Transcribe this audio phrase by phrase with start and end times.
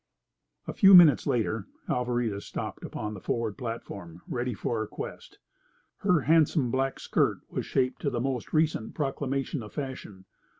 [0.67, 5.37] A few minutes later Alvarita stopped upon the forward platform, ready for her quest.
[5.97, 10.25] Her handsome black skirt was shaped to the most recent proclamation of fashion.